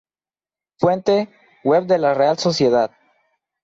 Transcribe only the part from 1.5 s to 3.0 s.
Web de la Real Sociedad.